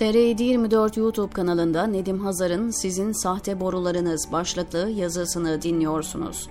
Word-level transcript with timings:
TR 0.00 0.14
24 0.14 0.96
YouTube 0.96 1.32
kanalında 1.32 1.86
Nedim 1.86 2.18
Hazar'ın 2.18 2.70
Sizin 2.70 3.12
Sahte 3.12 3.60
Borularınız 3.60 4.28
başlıklı 4.32 4.90
yazısını 4.90 5.62
dinliyorsunuz. 5.62 6.48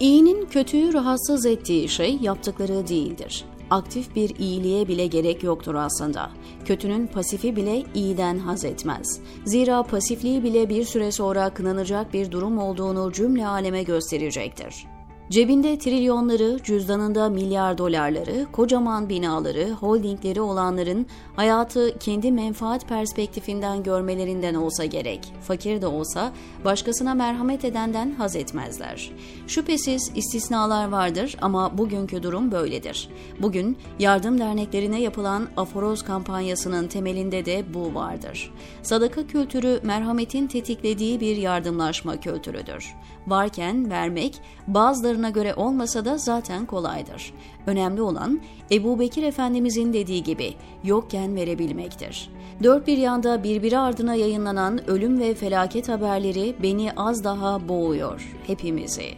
İyinin 0.00 0.46
kötüyü 0.46 0.92
rahatsız 0.92 1.46
ettiği 1.46 1.88
şey 1.88 2.16
yaptıkları 2.16 2.88
değildir. 2.88 3.44
Aktif 3.70 4.16
bir 4.16 4.36
iyiliğe 4.36 4.88
bile 4.88 5.06
gerek 5.06 5.42
yoktur 5.42 5.74
aslında. 5.74 6.30
Kötünün 6.64 7.06
pasifi 7.06 7.56
bile 7.56 7.84
iyiden 7.94 8.38
haz 8.38 8.64
etmez. 8.64 9.20
Zira 9.44 9.82
pasifliği 9.82 10.42
bile 10.42 10.68
bir 10.68 10.84
süre 10.84 11.12
sonra 11.12 11.54
kınanacak 11.54 12.14
bir 12.14 12.30
durum 12.30 12.58
olduğunu 12.58 13.12
cümle 13.12 13.46
aleme 13.46 13.82
gösterecektir. 13.82 14.91
Cebinde 15.32 15.78
trilyonları, 15.78 16.58
cüzdanında 16.64 17.28
milyar 17.28 17.78
dolarları, 17.78 18.46
kocaman 18.52 19.08
binaları, 19.08 19.70
holdingleri 19.70 20.40
olanların 20.40 21.06
hayatı 21.36 21.98
kendi 21.98 22.32
menfaat 22.32 22.88
perspektifinden 22.88 23.82
görmelerinden 23.82 24.54
olsa 24.54 24.84
gerek. 24.84 25.32
Fakir 25.42 25.82
de 25.82 25.86
olsa 25.86 26.32
başkasına 26.64 27.14
merhamet 27.14 27.64
edenden 27.64 28.14
haz 28.18 28.36
etmezler. 28.36 29.10
Şüphesiz 29.46 30.12
istisnalar 30.14 30.88
vardır 30.88 31.36
ama 31.42 31.78
bugünkü 31.78 32.22
durum 32.22 32.52
böyledir. 32.52 33.08
Bugün 33.42 33.78
yardım 33.98 34.38
derneklerine 34.38 35.00
yapılan 35.00 35.48
aforoz 35.56 36.02
kampanyasının 36.02 36.88
temelinde 36.88 37.44
de 37.44 37.64
bu 37.74 37.94
vardır. 37.94 38.52
Sadaka 38.82 39.26
kültürü 39.26 39.80
merhametin 39.82 40.46
tetiklediği 40.46 41.20
bir 41.20 41.36
yardımlaşma 41.36 42.20
kültürüdür. 42.20 42.94
Varken 43.26 43.90
vermek 43.90 44.40
bazılarına 44.66 45.21
şartlarına 45.22 45.30
göre 45.30 45.54
olmasa 45.54 46.04
da 46.04 46.18
zaten 46.18 46.66
kolaydır. 46.66 47.32
Önemli 47.66 48.02
olan 48.02 48.40
Ebu 48.70 48.98
Bekir 48.98 49.22
Efendimizin 49.22 49.92
dediği 49.92 50.22
gibi 50.22 50.54
yokken 50.84 51.36
verebilmektir. 51.36 52.30
Dört 52.62 52.86
bir 52.86 52.98
yanda 52.98 53.42
birbiri 53.42 53.78
ardına 53.78 54.14
yayınlanan 54.14 54.90
ölüm 54.90 55.20
ve 55.20 55.34
felaket 55.34 55.88
haberleri 55.88 56.54
beni 56.62 56.92
az 56.96 57.24
daha 57.24 57.68
boğuyor 57.68 58.22
hepimizi. 58.46 59.14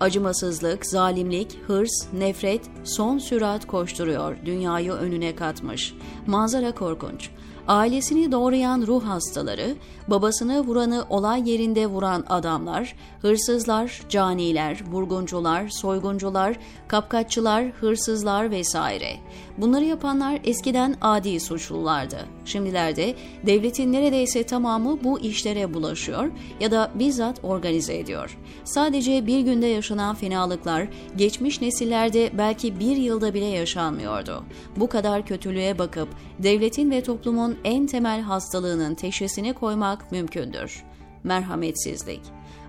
Acımasızlık, 0.00 0.86
zalimlik, 0.86 1.58
hırs, 1.66 2.12
nefret 2.12 2.62
son 2.84 3.18
sürat 3.18 3.66
koşturuyor, 3.66 4.36
dünyayı 4.44 4.92
önüne 4.92 5.34
katmış. 5.34 5.94
Manzara 6.26 6.72
korkunç. 6.72 7.30
Ailesini 7.68 8.32
doğrayan 8.32 8.86
ruh 8.86 9.04
hastaları, 9.04 9.76
babasını 10.08 10.60
vuranı 10.60 11.04
olay 11.10 11.50
yerinde 11.50 11.86
vuran 11.86 12.24
adamlar, 12.28 12.94
hırsızlar, 13.22 14.02
caniler, 14.08 14.84
vurguncular, 14.90 15.68
soyguncular, 15.68 16.56
kapkaççılar, 16.88 17.64
hırsızlar 17.64 18.50
vesaire. 18.50 19.16
Bunları 19.58 19.84
yapanlar 19.84 20.40
eskiden 20.44 20.96
adi 21.00 21.40
suçlulardı. 21.40 22.18
Şimdilerde 22.44 23.14
devletin 23.46 23.92
neredeyse 23.92 24.42
tamamı 24.42 25.04
bu 25.04 25.20
işlere 25.20 25.74
bulaşıyor 25.74 26.30
ya 26.60 26.70
da 26.70 26.90
bizzat 26.94 27.44
organize 27.44 27.98
ediyor. 27.98 28.38
Sadece 28.64 29.26
bir 29.26 29.40
günde 29.40 29.66
yaşanan 29.66 30.14
fenalıklar 30.14 30.88
geçmiş 31.16 31.60
nesillerde 31.60 32.30
belki 32.38 32.80
bir 32.80 32.96
yılda 32.96 33.34
bile 33.34 33.46
yaşanmıyordu. 33.46 34.44
Bu 34.76 34.88
kadar 34.88 35.26
kötülüğe 35.26 35.78
bakıp 35.78 36.08
devletin 36.38 36.90
ve 36.90 37.02
toplumun 37.02 37.57
en 37.64 37.86
temel 37.86 38.20
hastalığının 38.20 38.94
teşhisini 38.94 39.52
koymak 39.52 40.12
mümkündür. 40.12 40.84
Merhametsizlik. 41.24 42.20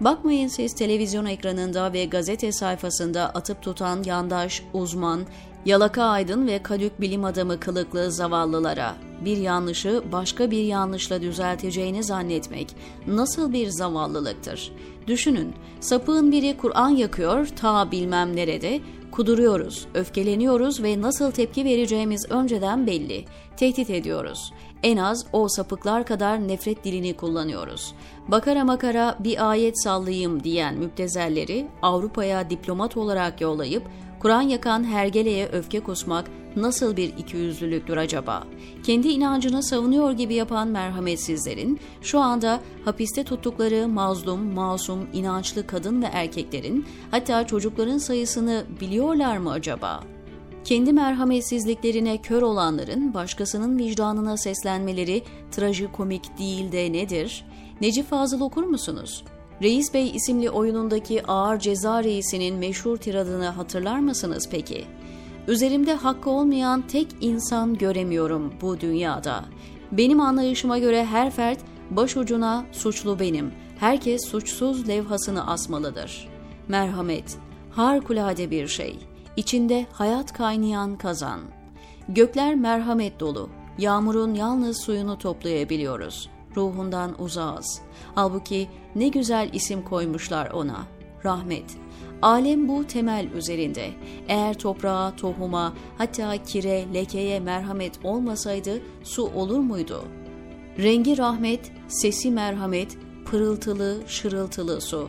Bakmayın 0.00 0.48
siz 0.48 0.74
televizyon 0.74 1.26
ekranında 1.26 1.92
ve 1.92 2.04
gazete 2.04 2.52
sayfasında 2.52 3.30
atıp 3.30 3.62
tutan 3.62 4.02
yandaş, 4.02 4.62
uzman, 4.72 5.20
yalaka 5.64 6.02
aydın 6.02 6.46
ve 6.46 6.62
kadük 6.62 7.00
bilim 7.00 7.24
adamı 7.24 7.60
kılıklı 7.60 8.12
zavallılara. 8.12 8.94
Bir 9.24 9.36
yanlışı 9.36 10.02
başka 10.12 10.50
bir 10.50 10.64
yanlışla 10.64 11.22
düzelteceğini 11.22 12.04
zannetmek 12.04 12.76
nasıl 13.06 13.52
bir 13.52 13.68
zavallılıktır? 13.68 14.72
Düşünün, 15.06 15.54
sapığın 15.80 16.32
biri 16.32 16.56
Kur'an 16.56 16.88
yakıyor 16.88 17.46
ta 17.46 17.90
bilmem 17.90 18.36
nerede, 18.36 18.80
kuduruyoruz, 19.14 19.86
öfkeleniyoruz 19.94 20.82
ve 20.82 21.00
nasıl 21.00 21.30
tepki 21.30 21.64
vereceğimiz 21.64 22.30
önceden 22.30 22.86
belli. 22.86 23.24
Tehdit 23.56 23.90
ediyoruz. 23.90 24.52
En 24.82 24.96
az 24.96 25.26
o 25.32 25.48
sapıklar 25.48 26.06
kadar 26.06 26.48
nefret 26.48 26.84
dilini 26.84 27.14
kullanıyoruz. 27.14 27.94
Bakara 28.28 28.64
makara 28.64 29.16
bir 29.18 29.50
ayet 29.50 29.82
sallayayım 29.82 30.44
diyen 30.44 30.78
müptezelleri 30.78 31.66
Avrupa'ya 31.82 32.50
diplomat 32.50 32.96
olarak 32.96 33.40
yollayıp 33.40 33.82
Kur'an 34.24 34.42
yakan 34.42 34.84
hergeleye 34.84 35.48
öfke 35.48 35.80
kusmak 35.80 36.30
nasıl 36.56 36.96
bir 36.96 37.08
ikiyüzlülüktür 37.18 37.96
acaba? 37.96 38.44
Kendi 38.82 39.08
inancını 39.08 39.62
savunuyor 39.62 40.12
gibi 40.12 40.34
yapan 40.34 40.68
merhametsizlerin 40.68 41.80
şu 42.02 42.20
anda 42.20 42.60
hapiste 42.84 43.24
tuttukları 43.24 43.88
mazlum, 43.88 44.54
masum, 44.54 45.08
inançlı 45.12 45.66
kadın 45.66 46.02
ve 46.02 46.06
erkeklerin 46.06 46.86
hatta 47.10 47.46
çocukların 47.46 47.98
sayısını 47.98 48.64
biliyorlar 48.80 49.36
mı 49.36 49.50
acaba? 49.50 50.00
Kendi 50.64 50.92
merhametsizliklerine 50.92 52.22
kör 52.22 52.42
olanların 52.42 53.14
başkasının 53.14 53.78
vicdanına 53.78 54.36
seslenmeleri 54.36 55.22
trajikomik 55.50 56.38
değil 56.38 56.72
de 56.72 56.92
nedir? 56.92 57.44
Necip 57.80 58.10
Fazıl 58.10 58.40
okur 58.40 58.64
musunuz? 58.64 59.24
Reis 59.62 59.94
Bey 59.94 60.10
isimli 60.14 60.50
oyunundaki 60.50 61.26
ağır 61.26 61.58
ceza 61.58 62.04
reisinin 62.04 62.56
meşhur 62.56 62.96
tiradını 62.96 63.48
hatırlar 63.48 63.98
mısınız 63.98 64.48
peki? 64.50 64.84
Üzerimde 65.48 65.94
hakkı 65.94 66.30
olmayan 66.30 66.82
tek 66.82 67.08
insan 67.20 67.74
göremiyorum 67.74 68.52
bu 68.60 68.80
dünyada. 68.80 69.44
Benim 69.92 70.20
anlayışıma 70.20 70.78
göre 70.78 71.04
her 71.04 71.30
fert 71.30 71.58
başucuna 71.90 72.64
suçlu 72.72 73.20
benim. 73.20 73.52
Herkes 73.78 74.26
suçsuz 74.26 74.88
levhasını 74.88 75.46
asmalıdır. 75.46 76.28
Merhamet, 76.68 77.36
harikulade 77.70 78.50
bir 78.50 78.68
şey. 78.68 78.98
İçinde 79.36 79.86
hayat 79.92 80.32
kaynayan 80.32 80.98
kazan. 80.98 81.40
Gökler 82.08 82.54
merhamet 82.54 83.20
dolu. 83.20 83.48
Yağmurun 83.78 84.34
yalnız 84.34 84.80
suyunu 84.80 85.18
toplayabiliyoruz. 85.18 86.30
Ruhundan 86.56 87.22
uzağız. 87.22 87.80
Halbuki 88.14 88.68
ne 88.94 89.08
güzel 89.08 89.50
isim 89.52 89.82
koymuşlar 89.82 90.50
ona. 90.50 90.86
Rahmet. 91.24 91.64
Alem 92.22 92.68
bu 92.68 92.84
temel 92.86 93.26
üzerinde. 93.32 93.90
Eğer 94.28 94.54
toprağa, 94.58 95.16
tohuma, 95.16 95.72
hatta 95.98 96.42
kire, 96.42 96.94
lekeye 96.94 97.40
merhamet 97.40 98.04
olmasaydı 98.04 98.82
su 99.02 99.24
olur 99.24 99.58
muydu? 99.58 100.04
Rengi 100.78 101.18
rahmet, 101.18 101.72
sesi 101.88 102.30
merhamet, 102.30 102.96
pırıltılı, 103.24 104.02
şırıltılı 104.06 104.80
su. 104.80 105.08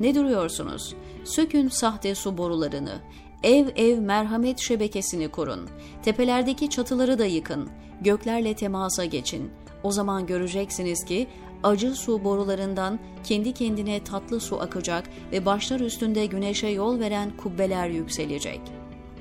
Ne 0.00 0.14
duruyorsunuz? 0.14 0.94
Sökün 1.24 1.68
sahte 1.68 2.14
su 2.14 2.38
borularını. 2.38 3.00
Ev 3.42 3.68
ev 3.76 3.98
merhamet 3.98 4.58
şebekesini 4.58 5.28
kurun. 5.28 5.68
Tepelerdeki 6.02 6.70
çatıları 6.70 7.18
da 7.18 7.24
yıkın. 7.24 7.68
Göklerle 8.00 8.54
temasa 8.54 9.04
geçin. 9.04 9.50
O 9.84 9.92
zaman 9.92 10.26
göreceksiniz 10.26 11.04
ki 11.04 11.26
acı 11.62 11.94
su 11.94 12.24
borularından 12.24 12.98
kendi 13.24 13.52
kendine 13.52 14.04
tatlı 14.04 14.40
su 14.40 14.60
akacak 14.60 15.10
ve 15.32 15.46
başlar 15.46 15.80
üstünde 15.80 16.26
güneşe 16.26 16.68
yol 16.68 17.00
veren 17.00 17.36
kubbeler 17.36 17.88
yükselecek. 17.88 18.60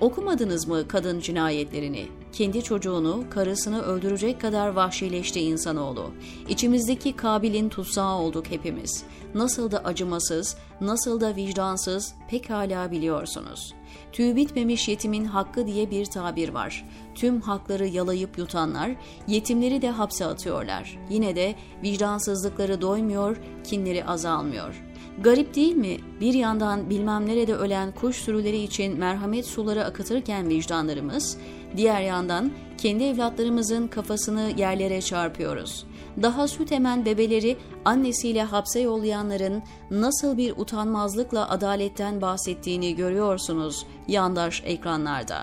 Okumadınız 0.04 0.68
mı 0.68 0.88
kadın 0.88 1.20
cinayetlerini? 1.20 2.08
Kendi 2.32 2.64
çocuğunu, 2.64 3.24
karısını 3.30 3.82
öldürecek 3.82 4.42
kadar 4.42 4.68
vahşileşti 4.68 5.40
insanoğlu. 5.40 6.12
İçimizdeki 6.50 7.16
Kabil'in 7.16 7.70
tutsağı 7.70 8.16
olduk 8.18 8.46
hepimiz. 8.50 9.04
Nasıl 9.36 9.72
da 9.72 9.78
acımasız, 9.80 10.58
nasıl 10.82 11.22
da 11.22 11.36
vicdansız 11.36 12.14
pekala 12.30 12.92
biliyorsunuz.'' 12.92 13.84
Tüy 14.14 14.36
bitmemiş 14.36 14.88
yetimin 14.88 15.26
hakkı 15.26 15.68
diye 15.68 15.92
bir 15.92 16.06
tabir 16.06 16.50
var. 16.50 16.86
Tüm 17.16 17.42
hakları 17.42 17.88
yalayıp 17.88 18.38
yutanlar, 18.38 18.92
yetimleri 19.28 19.82
de 19.82 19.90
hapse 19.90 20.26
atıyorlar. 20.26 21.00
Yine 21.10 21.36
de 21.36 21.56
vicdansızlıkları 21.84 22.82
doymuyor, 22.82 23.38
kinleri 23.64 24.06
azalmıyor. 24.06 24.84
Garip 25.22 25.56
değil 25.56 25.76
mi? 25.76 25.98
Bir 26.22 26.34
yandan 26.34 26.90
bilmem 26.90 27.26
nerede 27.28 27.56
ölen 27.56 27.92
kuş 27.92 28.16
sürüleri 28.16 28.58
için 28.58 28.98
merhamet 28.98 29.46
suları 29.46 29.86
akıtırken 29.86 30.50
vicdanlarımız, 30.50 31.38
diğer 31.78 32.02
yandan 32.02 32.52
kendi 32.78 33.04
evlatlarımızın 33.04 33.88
kafasını 33.88 34.52
yerlere 34.58 35.02
çarpıyoruz. 35.02 35.86
Daha 36.22 36.48
süt 36.48 36.72
emen 36.72 37.06
bebeleri 37.06 37.58
annesiyle 37.86 38.44
hapse 38.44 38.80
yollayanların 38.80 39.64
nasıl 39.92 40.38
bir 40.38 40.54
utanmazlıkla 40.58 41.50
adaletten 41.50 42.22
bahsettiğini 42.22 42.96
görüyorsunuz 42.96 43.86
yandaş 44.08 44.64
ekranlarda. 44.66 45.42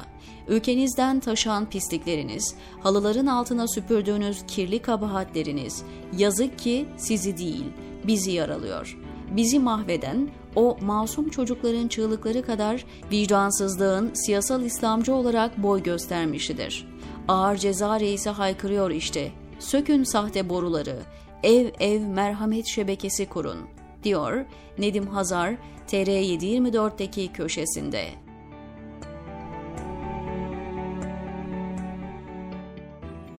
Ülkenizden 0.49 1.21
taşan 1.21 1.71
pislikleriniz, 1.71 2.55
halıların 2.83 3.27
altına 3.27 3.69
süpürdüğünüz 3.69 4.43
kirli 4.47 4.79
kabahatleriniz, 4.83 5.83
yazık 6.19 6.59
ki 6.59 6.87
sizi 6.97 7.39
değil, 7.39 7.65
bizi 8.07 8.31
yaralıyor. 8.31 8.99
Bizi 9.31 9.59
mahveden, 9.59 10.29
o 10.57 10.77
masum 10.81 11.29
çocukların 11.29 11.89
çığlıkları 11.89 12.43
kadar 12.43 12.85
vicdansızlığın 13.13 14.11
siyasal 14.15 14.63
İslamcı 14.65 15.15
olarak 15.15 15.63
boy 15.63 15.83
göstermişidir. 15.83 16.89
Ağır 17.29 17.57
ceza 17.57 18.01
reisi 18.01 18.31
haykırıyor 18.31 18.91
işte. 18.91 19.33
Sökün 19.59 20.05
sahte 20.05 20.49
boruları. 20.49 20.97
Ev 21.43 21.69
ev 21.81 22.01
merhamet 22.01 22.67
şebekesi 22.67 23.27
kurun, 23.27 23.59
diyor 24.05 24.45
Nedim 24.79 25.07
Hazar 25.07 25.55
TR724'deki 25.89 27.33
köşesinde. 27.33 28.05